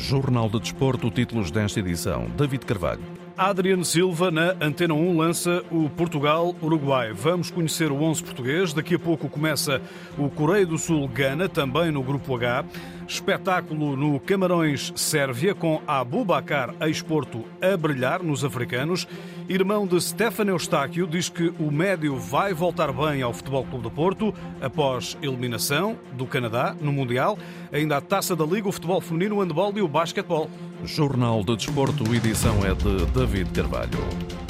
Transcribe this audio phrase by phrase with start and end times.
[0.00, 2.26] Jornal de Desporto, títulos desta edição.
[2.36, 3.02] David Carvalho.
[3.36, 7.12] Adriano Silva na Antena 1 lança o Portugal-Uruguai.
[7.12, 8.72] Vamos conhecer o 11 português.
[8.72, 9.80] Daqui a pouco começa
[10.18, 12.64] o Coreia do Sul-Gana, também no Grupo H.
[13.10, 19.04] Espetáculo no Camarões-Sérvia, com Abu Bakar ex-Porto a brilhar nos africanos.
[19.48, 23.90] Irmão de Stefano Eustáquio diz que o médio vai voltar bem ao Futebol Clube do
[23.90, 27.36] Porto após eliminação do Canadá no Mundial.
[27.72, 30.48] Ainda a Taça da Liga, o futebol feminino, o handball e o basquetebol.
[30.84, 34.49] Jornal de Desporto, edição é de David Carvalho.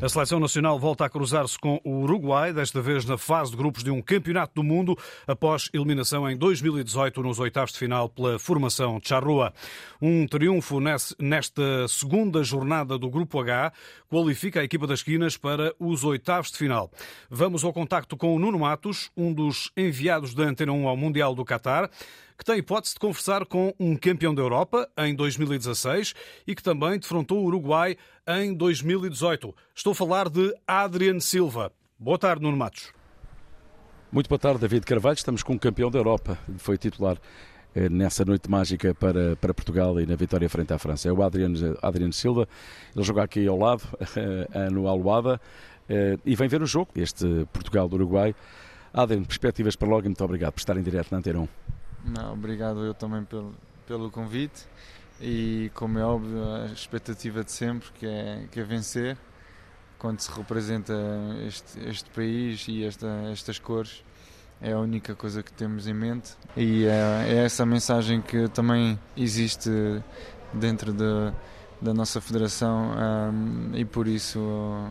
[0.00, 3.82] A seleção nacional volta a cruzar-se com o Uruguai, desta vez na fase de grupos
[3.82, 9.00] de um campeonato do mundo, após eliminação em 2018 nos oitavos de final pela formação
[9.02, 9.52] Charrua.
[10.00, 13.72] Um triunfo nesta segunda jornada do Grupo H
[14.08, 16.92] qualifica a equipa das esquinas para os oitavos de final.
[17.28, 21.34] Vamos ao contacto com o Nuno Matos, um dos enviados da Antena 1 ao Mundial
[21.34, 21.90] do Qatar
[22.38, 26.14] que tem hipótese de conversar com um campeão da Europa em 2016
[26.46, 27.96] e que também defrontou o Uruguai
[28.28, 29.52] em 2018.
[29.74, 31.72] Estou a falar de Adriano Silva.
[31.98, 32.92] Boa tarde, Nuno Matos.
[34.12, 35.16] Muito boa tarde, David Carvalho.
[35.16, 36.38] Estamos com um campeão da Europa.
[36.58, 37.18] Foi titular
[37.74, 41.08] eh, nessa noite mágica para, para Portugal e na vitória frente à França.
[41.08, 42.48] É o Adriano, Silva.
[42.94, 43.82] Ele joga aqui ao lado,
[44.16, 45.40] eh, no Aluada,
[45.88, 48.32] eh, e vem ver o jogo, este Portugal do Uruguai.
[48.92, 51.48] Adriano, perspectivas para logo e muito obrigado por estar em direto na Antena 1.
[52.08, 53.54] Não, obrigado eu também pelo,
[53.86, 54.66] pelo convite.
[55.20, 59.18] E como é óbvio a expectativa de sempre que é, que é vencer
[59.98, 60.94] quando se representa
[61.44, 64.04] este, este país e esta, estas cores
[64.60, 66.32] é a única coisa que temos em mente.
[66.56, 69.70] E é, é essa mensagem que também existe
[70.52, 71.32] dentro de,
[71.80, 74.90] da nossa federação um, e por isso uh,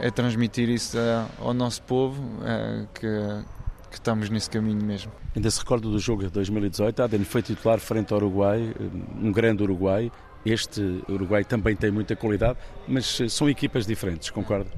[0.00, 0.98] é transmitir isso
[1.38, 3.06] ao nosso povo uh, que
[3.92, 5.12] que estamos nesse caminho mesmo.
[5.36, 8.74] Ainda se recorda do jogo de 2018, Aden foi titular frente ao Uruguai,
[9.20, 10.10] um grande Uruguai.
[10.44, 12.58] Este Uruguai também tem muita qualidade,
[12.88, 14.70] mas são equipas diferentes, concorda?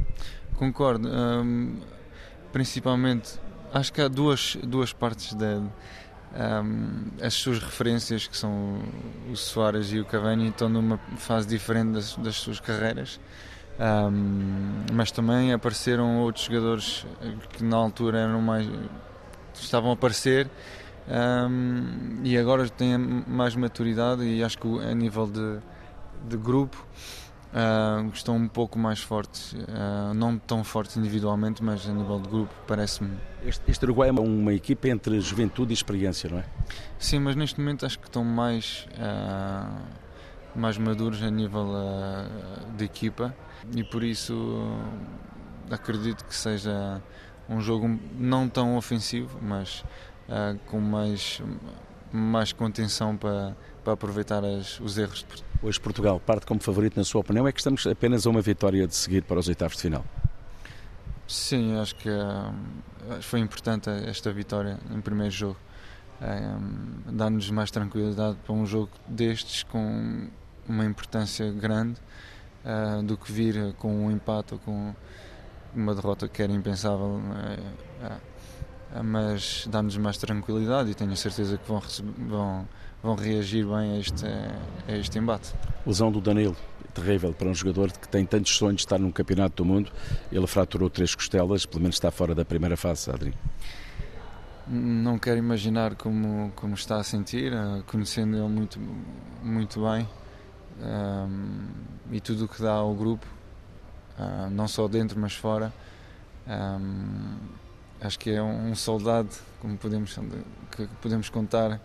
[0.56, 1.08] Concordo.
[1.08, 1.76] Um,
[2.53, 3.38] principalmente,
[3.72, 5.62] acho que há duas, duas partes da.
[6.36, 8.80] Um, as suas referências, que são
[9.30, 13.20] o Soares e o Cavani, estão numa fase diferente das, das suas carreiras.
[13.78, 17.04] Um, mas também apareceram outros jogadores
[17.50, 18.68] que na altura eram mais
[19.54, 20.48] estavam a aparecer.
[21.06, 25.58] Um, e agora têm mais maturidade e acho que a nível de,
[26.26, 26.86] de grupo
[27.52, 29.52] uh, estão um pouco mais fortes.
[29.52, 33.18] Uh, não tão fortes individualmente mas a nível de grupo parece-me.
[33.44, 36.44] Este, este Uruguai é uma equipa entre juventude e experiência não é?
[36.98, 41.66] Sim, mas neste momento acho que estão mais uh, mais maduros a nível
[42.78, 43.34] de equipa
[43.75, 44.34] e por isso
[45.70, 47.00] acredito que seja
[47.48, 49.84] um jogo não tão ofensivo, mas
[50.28, 51.41] uh, com mais,
[52.12, 55.26] mais contenção para, para aproveitar as, os erros.
[55.62, 58.86] Hoje Portugal parte como favorito na sua opinião, é que estamos apenas a uma vitória
[58.86, 60.04] de seguir para os oitavos de final?
[61.26, 65.56] Sim, acho que uh, foi importante esta vitória em primeiro jogo.
[66.20, 70.28] Uh, Dar-nos mais tranquilidade para um jogo destes com
[70.69, 72.00] uma importância grande
[72.64, 74.94] uh, do que vir com um empate ou com
[75.75, 77.20] uma derrota que era impensável.
[77.20, 78.34] Uh,
[79.02, 81.82] mas dá-nos mais tranquilidade e tenho certeza que vão,
[82.28, 82.69] vão,
[83.03, 84.24] vão reagir bem a este,
[84.88, 85.53] a este embate.
[85.84, 86.56] Lesão do Danilo,
[86.92, 89.91] terrível para um jogador que tem tantos sonhos de estar num campeonato do mundo.
[90.30, 93.34] Ele fraturou três costelas, pelo menos está fora da primeira fase, Adri.
[94.66, 97.53] Não quero imaginar como, como está a sentir,
[97.86, 98.78] conhecendo ele muito,
[99.42, 100.08] muito bem
[100.80, 101.68] um,
[102.10, 103.26] e tudo o que dá ao grupo,
[104.18, 105.72] uh, não só dentro mas fora.
[106.46, 107.36] Um,
[108.00, 109.30] acho que é um soldado,
[109.60, 110.18] como podemos,
[110.70, 111.80] que podemos contar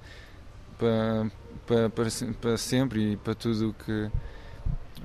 [0.77, 1.31] para,
[1.65, 2.07] para, para,
[2.41, 4.11] para sempre e para tudo o que,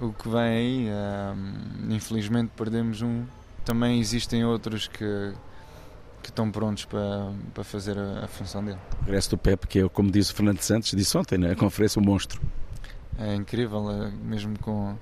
[0.01, 0.89] o que vem aí.
[0.91, 3.25] Um, infelizmente perdemos um.
[3.65, 5.33] Também existem outros que,
[6.23, 8.79] que estão prontos para, para fazer a, a função dele.
[9.03, 12.01] O regresso do Pepe, que é, como disse o Fernando Santos, disse ontem na conferência,
[12.01, 12.41] um monstro
[13.19, 14.97] é incrível, é, mesmo com,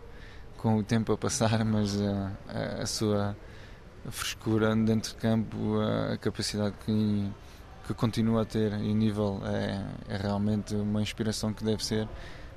[0.58, 3.36] com o tempo a passar, mas a, a, a sua
[4.10, 7.30] frescura dentro de campo, a, a capacidade que,
[7.86, 12.08] que continua a ter e o nível é, é, realmente uma inspiração que deve ser,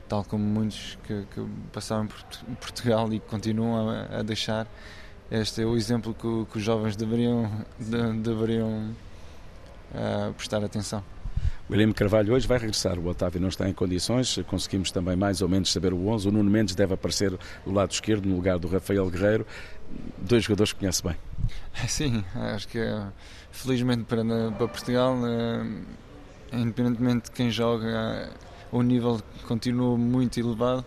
[0.08, 2.24] tal como muitos que, que passaram por
[2.60, 4.68] Portugal e que continuam a, a deixar.
[5.32, 7.50] Este é o exemplo que, que os jovens deveriam,
[7.80, 8.92] de, deveriam
[9.92, 11.04] uh, prestar atenção.
[11.70, 13.00] William Carvalho hoje vai regressar.
[13.00, 14.38] O Otávio não está em condições.
[14.48, 16.28] Conseguimos também mais ou menos saber o 11.
[16.28, 17.32] O Nuno Mendes deve aparecer
[17.66, 19.46] do lado esquerdo, no lugar do Rafael Guerreiro.
[20.18, 21.16] Dois jogadores que conhece bem.
[21.88, 22.80] Sim, acho que
[23.52, 25.16] felizmente para, para Portugal
[26.52, 28.30] independentemente de quem joga,
[28.72, 30.86] o nível continua muito elevado.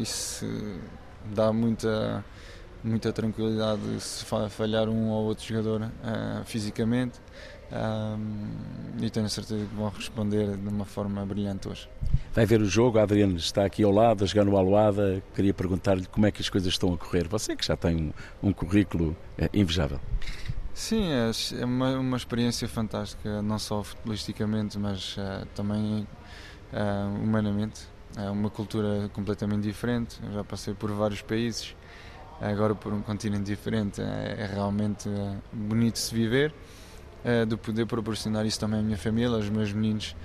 [0.00, 0.46] isso
[1.34, 2.24] dá muita,
[2.82, 5.90] muita tranquilidade se falhar um ou outro jogador
[6.44, 7.20] fisicamente.
[9.00, 11.88] E tenho certeza que vão responder de uma forma brilhante hoje.
[12.32, 15.22] Vai ver o jogo, Adriano está aqui ao lado, a jogar no Aluada.
[15.34, 17.26] Queria perguntar-lhe como é que as coisas estão a correr.
[17.28, 18.12] Você que já tem
[18.42, 20.00] um, um currículo é, invejável.
[20.72, 21.30] Sim, é,
[21.60, 26.06] é uma, uma experiência fantástica, não só futbolisticamente, mas uh, também
[26.72, 27.80] uh, humanamente.
[28.16, 30.20] É uma cultura completamente diferente.
[30.22, 31.74] Eu já passei por vários países,
[32.40, 34.00] agora por um continente diferente.
[34.00, 36.54] É, é realmente uh, bonito se viver,
[37.46, 40.16] de poder proporcionar isso também à minha família, aos meus meninos.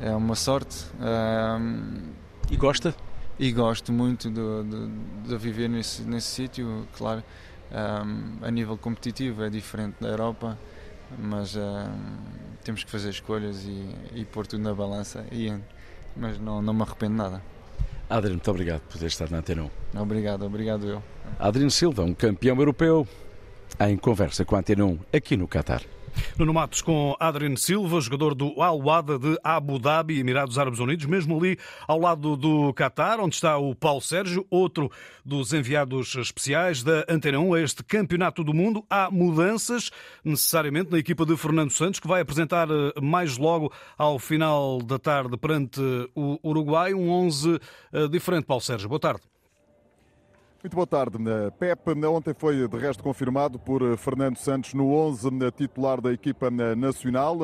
[0.00, 0.86] É uma sorte.
[2.50, 2.94] e gosta?
[3.38, 7.22] E gosto muito de, de, de viver nesse, nesse sítio, claro
[8.42, 10.58] a nível competitivo é diferente da Europa,
[11.18, 11.56] mas
[12.64, 15.24] temos que fazer escolhas e, e pôr tudo na balança.
[15.30, 15.52] E,
[16.16, 17.42] mas não, não me arrependo nada.
[18.08, 20.00] Adriano, muito obrigado por ter estado na Antena 1.
[20.00, 21.02] Obrigado, obrigado eu.
[21.38, 23.06] Adriano Silva, um campeão europeu,
[23.78, 25.82] em conversa com a Antena 1 aqui no Qatar.
[26.38, 31.06] Nuno Matos com Adrian Silva, jogador do Al Wada de Abu Dhabi, Emirados Árabes Unidos,
[31.06, 34.90] mesmo ali ao lado do Qatar, onde está o Paulo Sérgio, outro
[35.24, 38.84] dos enviados especiais da Antena 1 a este Campeonato do Mundo.
[38.88, 39.90] Há mudanças
[40.24, 44.98] necessariamente na equipa de Fernando Santos, que vai apresentar eh, mais logo ao final da
[44.98, 45.80] tarde perante
[46.14, 47.60] o Uruguai um 11
[47.92, 48.44] eh, diferente.
[48.44, 49.22] Paulo Sérgio, boa tarde.
[50.62, 51.16] Muito boa tarde.
[51.58, 57.38] Pep ontem foi de resto confirmado por Fernando Santos no 11 titular da equipa nacional.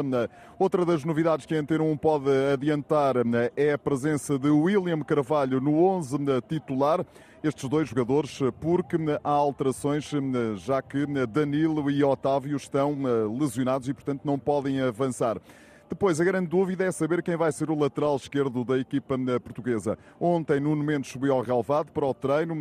[0.58, 3.14] Outra das novidades que a Antena 1 pode adiantar
[3.56, 7.06] é a presença de William Carvalho no 11 titular.
[7.42, 10.10] Estes dois jogadores, porque há alterações,
[10.56, 12.98] já que Danilo e Otávio estão
[13.38, 15.40] lesionados e, portanto, não podem avançar.
[15.88, 19.38] Depois, a grande dúvida é saber quem vai ser o lateral esquerdo da equipa eh,
[19.38, 19.96] portuguesa.
[20.18, 22.56] Ontem, Nuno Mendes subiu ao relevado para o treino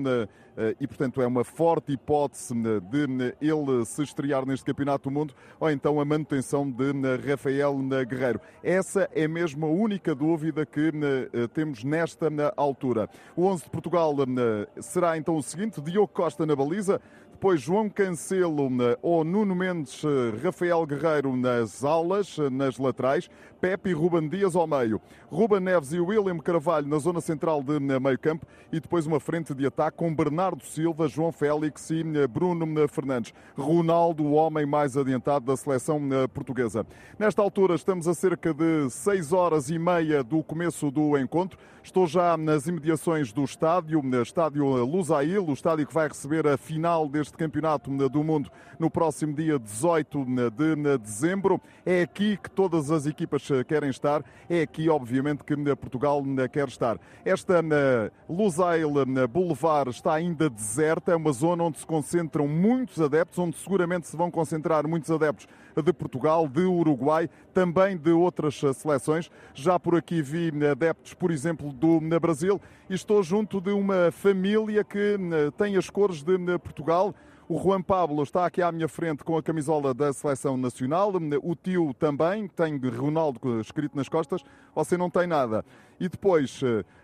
[0.56, 5.34] eh, e, portanto, é uma forte hipótese de ele se estrear neste Campeonato do Mundo
[5.60, 6.92] ou então a manutenção de
[7.28, 7.76] Rafael
[8.08, 8.40] Guerreiro.
[8.64, 10.92] Essa é mesmo a única dúvida que
[11.34, 13.10] eh, temos nesta altura.
[13.36, 14.14] O 11 de Portugal
[14.80, 17.02] será então o seguinte: Diogo Costa na baliza,
[17.36, 18.70] depois João Cancelo
[19.02, 20.02] ou Nuno Mendes,
[20.42, 23.30] Rafael Guerreiro nas aulas, nas laterais,
[23.60, 27.80] Pepe e Ruben Dias ao meio, Ruben Neves e William Carvalho na zona central de
[27.80, 32.66] meio campo e depois uma frente de ataque com Bernardo Silva, João Félix e Bruno
[32.88, 33.34] Fernandes.
[33.58, 36.02] Ronaldo, o homem mais adiantado da seleção
[36.34, 36.86] portuguesa.
[37.18, 41.58] Nesta altura estamos a cerca de 6 horas e meia do começo do encontro.
[41.84, 46.58] Estou já nas imediações do estádio, no estádio Lusail, o estádio que vai receber a
[46.58, 48.50] final deste Campeonato do Mundo
[48.80, 51.62] no próximo dia 18 de dezembro.
[51.86, 57.00] É aqui que todas as equipas querem estar, é aqui, obviamente, que Portugal quer estar.
[57.24, 57.62] Esta
[58.30, 58.92] Lusail
[59.28, 64.18] Boulevard está ainda deserta, é uma zona onde se concentram muitos adeptos, onde seguramente se
[64.18, 65.48] vão concentrar muitos adeptos
[65.82, 69.30] de Portugal, de Uruguai, também de outras seleções.
[69.54, 74.84] Já por aqui vi adeptos, por exemplo, do Brasil e estou junto de uma família
[74.84, 75.18] que
[75.58, 77.14] tem as cores de Portugal.
[77.48, 81.14] O Juan Pablo está aqui à minha frente com a camisola da Seleção Nacional.
[81.44, 84.44] O tio também tem Ronaldo escrito nas costas.
[84.74, 85.64] Você não tem nada.
[86.00, 86.62] E depois,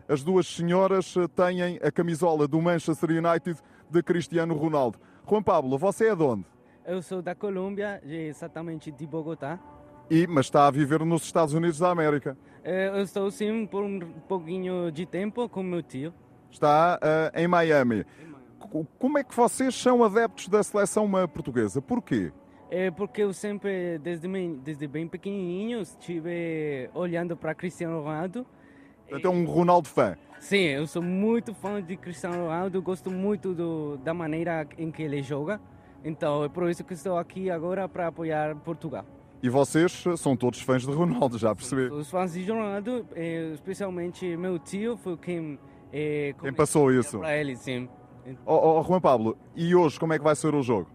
[0.08, 4.98] as duas senhoras têm a camisola do Manchester United de Cristiano Ronaldo.
[5.30, 6.46] Juan Pablo, você é de onde?
[6.92, 9.58] Eu sou da Colômbia, exatamente de Bogotá.
[10.10, 12.38] E, mas está a viver nos Estados Unidos da América?
[12.66, 16.14] É, eu estou sim por um pouquinho de tempo com meu tio.
[16.52, 18.06] Está uh, em Miami.
[19.00, 21.82] Como é que vocês são adeptos da seleção portuguesa?
[21.82, 22.34] Porquê?
[22.70, 28.46] É porque eu sempre, desde, desde bem pequenininho, estive olhando para Cristiano Ronaldo.
[29.10, 30.18] Então, um Ronaldo fã?
[30.42, 35.02] Sim, eu sou muito fã de Cristiano Ronaldo, gosto muito do, da maneira em que
[35.04, 35.58] ele joga.
[36.04, 39.06] Então é por isso que estou aqui agora para apoiar Portugal.
[39.44, 41.94] E vocês são todos fãs de Ronaldo, já percebi.
[41.94, 45.60] Os fãs de Ronaldo, eh, especialmente meu tio, foi quem.
[45.92, 47.20] Eh, quem passou isso?
[47.20, 47.90] Para ele, sim.
[48.46, 50.88] Oh, oh, Juan Pablo, e hoje como é que vai ser o jogo?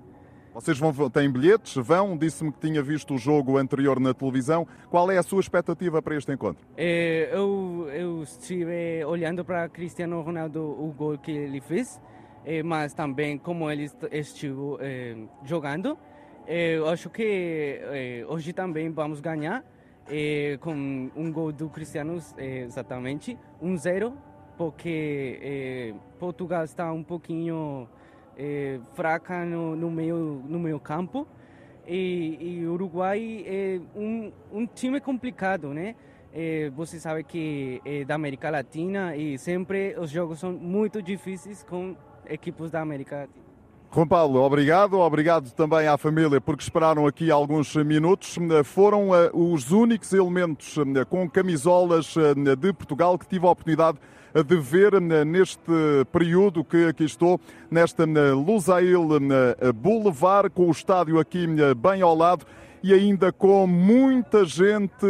[0.55, 1.75] Vocês vão, têm bilhetes?
[1.75, 2.17] Vão?
[2.17, 4.67] Disse-me que tinha visto o jogo anterior na televisão.
[4.89, 6.65] Qual é a sua expectativa para este encontro?
[6.77, 12.01] Eh, eu, eu estive olhando para Cristiano Ronaldo o gol que ele fez
[12.65, 15.99] mas também como ele estive eh, jogando.
[16.47, 17.81] Eh, eu acho que
[18.29, 19.65] hoje também vamos ganhar
[20.61, 24.17] com um gol do Cristiano, exatamente, 1-0, um
[24.57, 27.89] porque Portugal está um pouquinho
[28.95, 31.27] fraca no, no, meio, no meio campo.
[31.89, 35.95] E, o Uruguai é um, um time complicado, né?
[36.33, 41.63] É, você sabe que é da América Latina e sempre os jogos são muito difíceis
[41.63, 41.97] com
[42.29, 43.47] equipes da América Latina.
[43.97, 44.99] Juan Paulo, obrigado.
[44.99, 48.37] Obrigado também à família porque esperaram aqui alguns minutos.
[48.65, 53.99] Foram uh, os únicos elementos uh, com camisolas uh, de Portugal que tive a oportunidade
[54.47, 55.73] de ver neste
[56.13, 57.41] período que aqui estou,
[57.71, 59.09] nesta Lusail
[59.75, 62.45] Boulevard, com o estádio aqui bem ao lado
[62.83, 65.07] e ainda com muita gente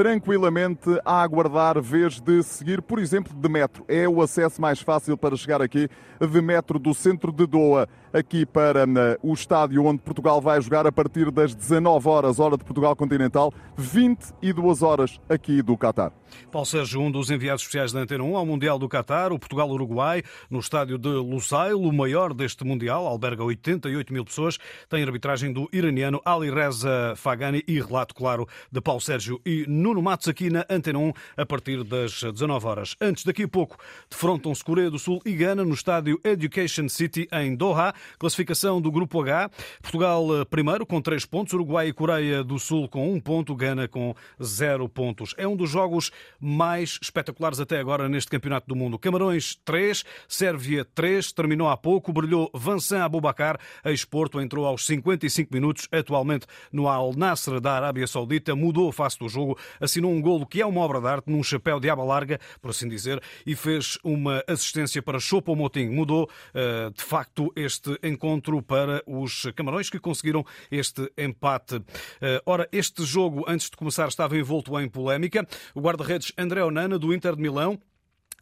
[0.00, 3.84] tranquilamente a aguardar vez de seguir, por exemplo, de metro.
[3.86, 8.44] É o acesso mais fácil para chegar aqui de metro do centro de Doha aqui
[8.44, 8.86] para
[9.22, 13.52] o estádio onde Portugal vai jogar a partir das 19 horas, hora de Portugal continental,
[13.76, 16.12] 22 horas aqui do Qatar.
[16.50, 20.22] Paulo Sérgio, um dos enviados especiais da Antena 1 ao Mundial do Qatar, o Portugal-Uruguai,
[20.48, 25.68] no estádio de Lusail, o maior deste Mundial, alberga 88 mil pessoas, tem arbitragem do
[25.72, 30.64] iraniano Ali Reza Fagani e relato, claro, de Paulo Sérgio e Nuno Matos aqui na
[30.68, 32.96] Antena 1 a partir das 19 horas.
[33.00, 33.76] Antes, daqui a pouco,
[34.08, 37.92] defrontam-se Coreia do Sul e Gana no estádio Education City em Doha.
[38.18, 39.50] Classificação do Grupo H.
[39.82, 43.88] Portugal eh, primeiro com três pontos, Uruguai e Coreia do Sul com um ponto, Gana
[43.88, 45.34] com zero pontos.
[45.36, 48.98] É um dos jogos mais espetaculares até agora neste Campeonato do Mundo.
[48.98, 55.88] Camarões 3, Sérvia 3, terminou há pouco, brilhou Vansan Abubakar, ex-Porto, entrou aos 55 minutos,
[55.92, 60.46] atualmente no Al Nasser da Arábia Saudita, mudou a face do jogo, assinou um golo
[60.46, 63.54] que é uma obra de arte, num chapéu de aba larga, por assim dizer, e
[63.54, 65.88] fez uma assistência para Chopo Moting.
[65.88, 71.82] Mudou, eh, de facto, este encontro para os Camarões, que conseguiram este empate.
[72.20, 75.46] Eh, ora, este jogo, antes de começar, estava envolto em polémica.
[75.74, 77.80] O guarda-redes André Onana, do Inter de Milão,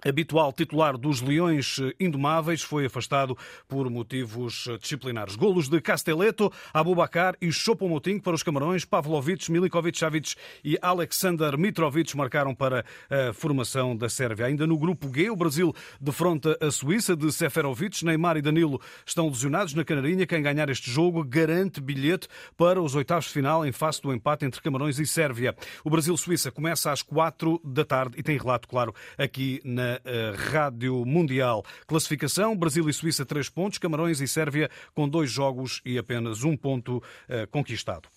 [0.04, 3.36] habitual titular dos Leões Indomáveis, foi afastado
[3.66, 5.36] por motivos disciplinares.
[5.36, 12.16] Golos de Casteleto, Abubacar e Chopomoting para os Camarões, Pavlovic, Milikovic Savic e Alexander Mitrovic
[12.16, 14.46] marcaram para a formação da Sérvia.
[14.46, 19.28] Ainda no grupo G, o Brasil defronta a Suíça de Seferovic, Neymar e Danilo estão
[19.28, 20.26] lesionados na Canarinha.
[20.26, 24.44] Quem ganhar este jogo garante bilhete para os oitavos de final em face do empate
[24.44, 25.56] entre Camarões e Sérvia.
[25.82, 29.87] O Brasil-Suíça começa às quatro da tarde e tem relato, claro, aqui na
[30.36, 31.64] Rádio Mundial.
[31.86, 36.56] Classificação: Brasil e Suíça, três pontos, Camarões e Sérvia com dois jogos e apenas um
[36.56, 38.08] ponto eh, conquistado.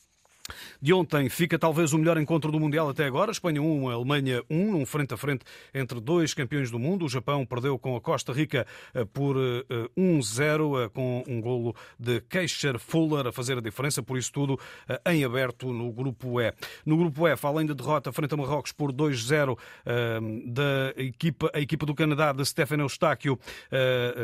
[0.81, 3.31] De ontem fica talvez o melhor encontro do Mundial até agora.
[3.31, 5.43] Espanha 1, Alemanha 1, um frente a frente
[5.73, 7.05] entre dois campeões do mundo.
[7.05, 9.35] O Japão perdeu com a Costa Rica eh, por
[9.97, 14.03] 1-0, eh, eh, com um golo de Keisher Fuller a fazer a diferença.
[14.03, 14.59] Por isso tudo
[15.05, 16.53] em aberto no Grupo E.
[16.85, 19.57] No Grupo F, além da derrota frente a Marrocos por 2-0
[20.45, 23.39] da equipa, a equipa do Canadá de Stefano Eustáquio,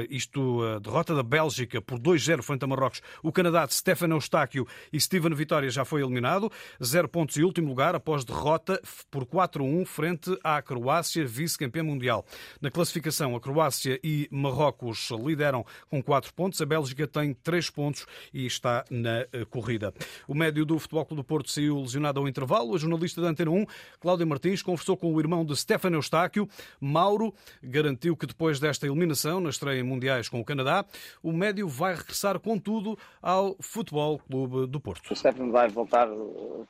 [0.09, 3.01] isto, a derrota da Bélgica por 2-0 frente a Marrocos.
[3.23, 6.51] O Canadá de Stefano Eustáquio e Steven Vitória já foi eliminado eliminado.
[6.83, 12.25] Zero pontos e último lugar após derrota por 4-1 frente à Croácia, vice-campeã mundial.
[12.61, 16.61] Na classificação, a Croácia e Marrocos lideram com 4 pontos.
[16.61, 19.93] A Bélgica tem 3 pontos e está na eh, corrida.
[20.27, 22.75] O médio do Futebol Clube do Porto saiu lesionado ao intervalo.
[22.75, 23.65] A jornalista da Antena 1,
[23.99, 26.47] Cláudia Martins, conversou com o irmão de Stefano Eustáquio.
[26.79, 27.33] Mauro
[27.63, 30.85] garantiu que depois desta eliminação, na estreia em mundiais com o Canadá,
[31.21, 35.11] o médio vai regressar com tudo ao Futebol Clube do Porto.
[35.11, 35.96] O Stefano vai voltar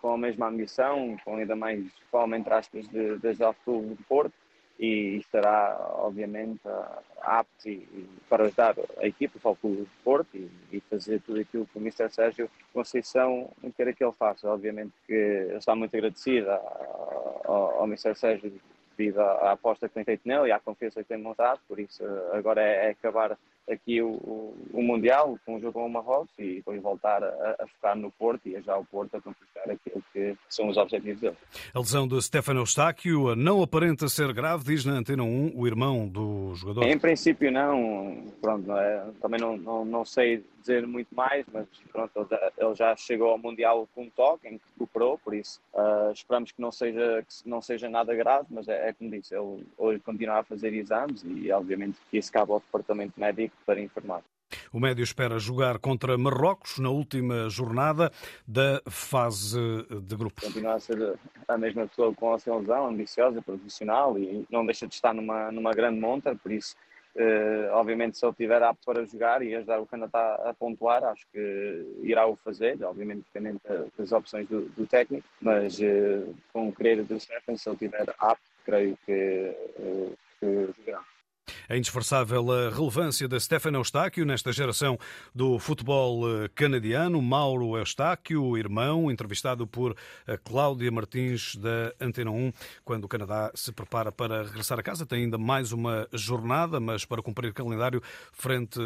[0.01, 4.03] com a mesma ambição, com ainda mais fome, entre aspas, de, de Jovem Clube de
[4.03, 4.34] Porto
[4.79, 6.62] e estará, obviamente,
[7.22, 11.65] apto e, para ajudar a equipa, o Clube de Porto e, e, fazer tudo aquilo
[11.65, 12.10] que o Mr.
[12.10, 14.48] Sérgio Conceição quer que ele faça.
[14.48, 15.13] Obviamente que
[15.57, 16.55] está muito agradecida
[17.46, 18.15] ao, ao Mr.
[18.15, 18.53] Sérgio
[18.96, 21.79] devido à, à, aposta que tem feito nele e à confiança que tem montado, por
[21.79, 23.38] isso agora é, é acabar
[23.69, 27.67] aqui o, o, Mundial com o jogo com o Marrocos e depois voltar a, a
[27.67, 31.36] focar no Porto e ajudar o Porto a conquistar aquilo que são os objetivos dele.
[31.74, 36.07] A lesão de Stefano Eustáquio não aparenta ser grave, diz na Antena 1 o irmão
[36.07, 36.83] do jogador.
[36.83, 42.27] Em princípio não, pronto, é, também não, não, não sei dizer muito mais, mas pronto,
[42.57, 46.51] ele já chegou ao Mundial com um toque, em que recuperou, por isso uh, esperamos
[46.51, 50.00] que não, seja, que não seja nada grave, mas é, é como disse, ele hoje
[50.01, 54.21] continua a fazer exames e obviamente que isso cabe ao departamento médico para informar.
[54.71, 58.11] O médio espera jogar contra Marrocos na última jornada
[58.47, 59.59] da fase
[60.03, 60.45] de grupos.
[60.45, 64.87] Continua a ser a mesma pessoa com a sua lesão, ambiciosa, profissional e não deixa
[64.87, 66.75] de estar numa, numa grande monta, por isso
[67.17, 71.25] Uh, obviamente, se ele estiver apto para jogar e ajudar o Canadá a pontuar, acho
[71.33, 73.59] que irá o fazer, obviamente dependendo
[73.97, 78.15] das opções do, do técnico, mas uh, com o querer do Stefan, se ele estiver
[78.19, 81.03] apto, creio que, uh, que jogará.
[81.69, 84.97] É indisfarçável a relevância de Stefano Eustáquio nesta geração
[85.33, 87.21] do futebol eh, canadiano.
[87.21, 89.95] Mauro Eustáquio, irmão, entrevistado por
[90.27, 92.51] eh, Cláudia Martins da Antena 1,
[92.83, 95.05] quando o Canadá se prepara para regressar a casa.
[95.05, 98.01] Tem ainda mais uma jornada, mas para cumprir o calendário
[98.31, 98.79] frente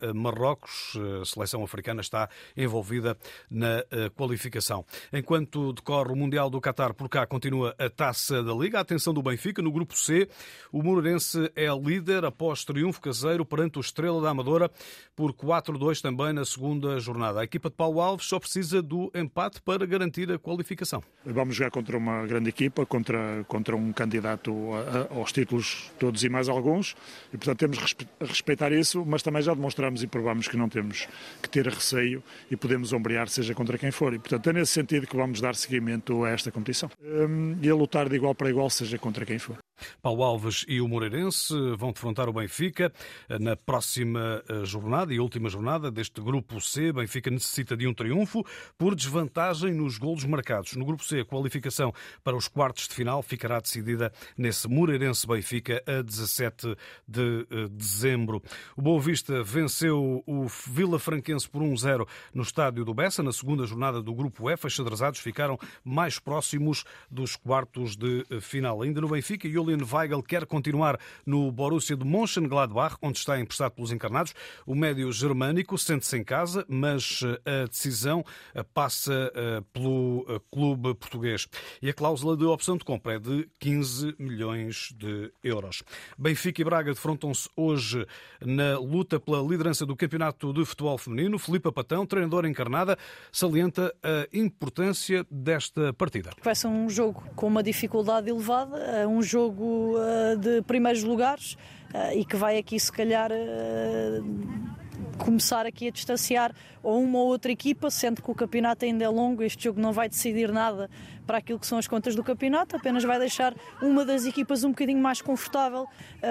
[0.00, 3.16] a Marrocos, a seleção africana está envolvida
[3.50, 4.84] na qualificação.
[5.12, 8.78] Enquanto decorre o Mundial do Qatar, por cá continua a taça da Liga.
[8.78, 10.28] A atenção do Benfica no grupo C.
[10.72, 14.70] O Moreirense é líder após triunfo caseiro perante o Estrela da Amadora
[15.14, 17.40] por 4-2 também na segunda jornada.
[17.40, 21.02] A equipa de Paulo Alves só precisa do empate para garantir a qualificação.
[21.24, 26.24] Vamos jogar contra uma grande equipa, contra, contra um candidato a, a, aos títulos todos
[26.24, 26.96] e mais alguns,
[27.32, 31.08] e portanto temos que respeitar isso, mas também já demonstramos e provamos que não temos
[31.42, 34.14] que ter receio e podemos ombrear seja contra quem for.
[34.14, 36.90] E portanto é nesse sentido que vamos dar seguimento a esta competição.
[37.02, 39.58] Um, e a lutar de igual para igual, seja contra quem for.
[40.02, 42.92] Paulo Alves e o Moreirense vão defrontar o Benfica
[43.40, 46.92] na próxima eh, jornada e última jornada deste Grupo C.
[46.92, 48.44] Benfica necessita de um triunfo
[48.76, 50.74] por desvantagem nos golos marcados.
[50.76, 56.02] No Grupo C, a qualificação para os quartos de final ficará decidida nesse Moreirense-Benfica a
[56.02, 58.42] 17 de eh, dezembro.
[58.76, 63.22] O Boa Vista venceu o Vila Franquense por 1-0 no estádio do Bessa.
[63.22, 68.40] Na segunda jornada do Grupo F, os xadrezados ficaram mais próximos dos quartos de eh,
[68.40, 68.82] final.
[68.82, 73.72] Ainda no Benfica, e Julian Weigl quer continuar no Borussia de Mönchengladbach, onde está emprestado
[73.72, 74.34] pelos encarnados.
[74.66, 78.24] O médio germânico sente-se em casa, mas eh, a decisão
[78.54, 81.46] eh, passa eh, pelo clube português.
[81.80, 85.82] E a cláusula de opção de compra é de 15 milhões de euros.
[86.18, 88.04] Benfica e Braga defrontam-se hoje
[88.44, 91.38] na luta pela liderança do Campeonato de Futebol Feminino.
[91.38, 92.98] Filipe Patão, treinador encarnada,
[93.30, 96.30] salienta a importância desta partida.
[96.54, 101.54] Ser um jogo com uma dificuldade elevada, um jogo jogo uh, de primeiros lugares
[101.94, 107.26] uh, e que vai aqui, se calhar, uh, começar aqui a distanciar ou uma ou
[107.26, 110.88] outra equipa, sendo que o campeonato ainda é longo, este jogo não vai decidir nada
[111.26, 114.70] para aquilo que são as contas do campeonato, apenas vai deixar uma das equipas um
[114.70, 115.86] bocadinho mais confortável.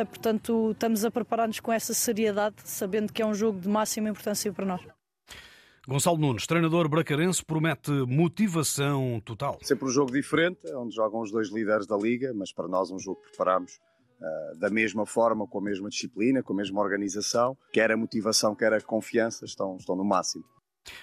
[0.10, 4.52] Portanto, estamos a preparar-nos com essa seriedade, sabendo que é um jogo de máxima importância
[4.52, 4.99] para nós.
[5.90, 9.58] Gonçalo Nunes, treinador bracarense, promete motivação total.
[9.64, 13.00] Sempre um jogo diferente, onde jogam os dois líderes da liga, mas para nós um
[13.00, 13.80] jogo que preparamos
[14.22, 17.58] uh, da mesma forma, com a mesma disciplina, com a mesma organização.
[17.74, 20.46] Quer a motivação, quer a confiança, estão, estão no máximo.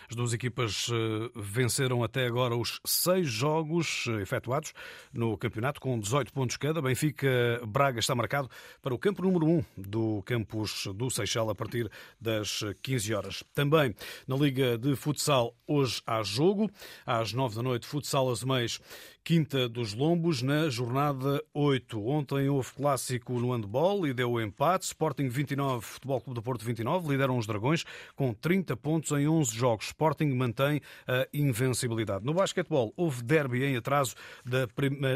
[0.08, 4.72] As duas equipas eh, venceram até agora os seis jogos eh, efetuados
[5.12, 6.80] no campeonato, com 18 pontos cada.
[6.80, 8.48] Benfica Braga está marcado
[8.80, 13.44] para o campo número 1 do campus do Seixal a partir das 15 horas.
[13.54, 13.94] Também
[14.26, 16.70] na Liga de Futsal, hoje há jogo.
[17.04, 18.80] Às 9 da noite, Futsal Azemais
[19.26, 22.00] Quinta dos Lombos na jornada 8.
[22.06, 24.84] Ontem houve clássico no handball e deu empate.
[24.84, 27.84] Sporting 29, Futebol Clube do Porto 29, lideram os Dragões
[28.14, 29.86] com 30 pontos em 11 jogos.
[29.86, 32.24] Sporting mantém a invencibilidade.
[32.24, 34.68] No basquetebol houve derby em atraso da,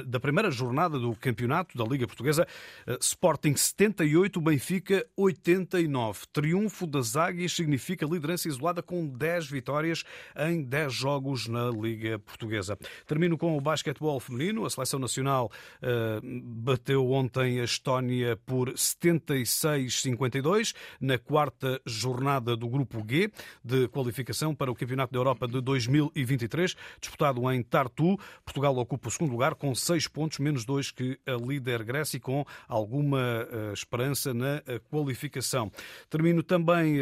[0.05, 2.49] da primeira jornada do campeonato da Liga Portuguesa.
[2.88, 6.27] Eh, Sporting 78, Benfica 89.
[6.33, 10.03] Triunfo das Águias significa liderança isolada com 10 vitórias
[10.37, 12.77] em 10 jogos na Liga Portuguesa.
[13.07, 14.65] Termino com o basquetebol feminino.
[14.65, 23.05] A seleção nacional uh, bateu ontem a Estónia por 76-52 na quarta jornada do Grupo
[23.07, 23.31] G
[23.63, 28.19] de qualificação para o Campeonato da Europa de 2023, disputado em Tartu.
[28.45, 32.21] Portugal ocupa o segundo lugar com seis pontos, menos dois que a líder Grécia e
[32.21, 35.71] com alguma uh, esperança na uh, qualificação.
[36.09, 36.99] Termino também,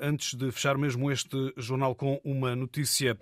[0.00, 3.18] antes de fechar mesmo este jornal, com uma notícia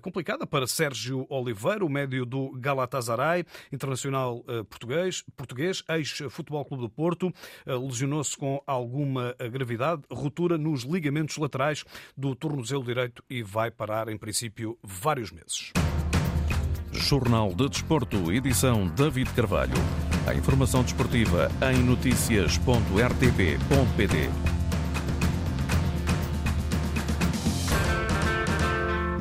[0.00, 6.90] complicada para Sérgio Oliveira, o médio do Galatasaray, internacional eh, português, português ex-Futebol Clube do
[6.90, 7.32] Porto,
[7.64, 11.84] eh, lesionou-se com alguma eh, gravidade, ruptura nos ligamentos laterais
[12.16, 15.72] do tornozelo direito e vai parar, em princípio, vários meses.
[16.92, 19.74] Jornal de Desporto, edição David Carvalho.
[20.26, 24.55] A informação desportiva em notícias.rtp.pt.